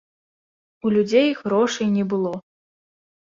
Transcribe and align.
У 0.85 0.91
людзей 0.95 1.29
грошай 1.41 1.87
не 1.99 2.05
было. 2.13 2.31